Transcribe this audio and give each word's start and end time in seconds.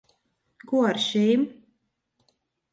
Ko 0.71 0.81
ar 0.91 0.99
šīm? 1.05 1.45